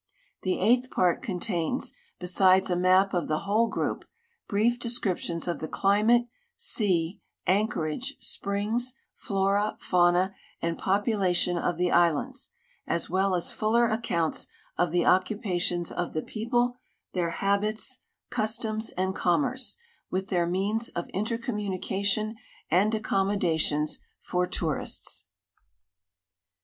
The 0.41 0.59
eighth 0.59 0.87
]>art 0.97 1.21
contains, 1.21 1.93
besides 2.19 2.71
a 2.71 2.75
map 2.75 3.13
of 3.13 3.27
the 3.27 3.41
whole 3.41 3.67
group, 3.67 4.03
brief 4.47 4.79
descriptions 4.79 5.47
of 5.47 5.59
the 5.59 5.67
climate, 5.67 6.25
sea, 6.57 7.21
anchorage, 7.45 8.15
springs, 8.19 8.95
flora, 9.13 9.77
fauna, 9.79 10.33
and 10.59 10.79
poi)ulation 10.79 11.55
of 11.61 11.77
the 11.77 11.91
islands, 11.91 12.49
as 12.87 13.11
well 13.11 13.35
as 13.35 13.53
fuller 13.53 13.85
accounts 13.85 14.47
of 14.75 14.91
the 14.91 15.01
occui)ations 15.03 15.91
of 15.91 16.13
the 16.13 16.23
j)eople, 16.23 16.73
their 17.13 17.29
habits, 17.29 17.99
customs, 18.31 18.89
and 18.97 19.13
commerce, 19.13 19.77
with 20.09 20.29
their 20.29 20.47
means 20.47 20.89
of 20.89 21.07
intercommunication 21.09 22.37
and 22.71 22.95
accommodations 22.95 23.99
for 24.19 24.47
tourists. 24.47 25.25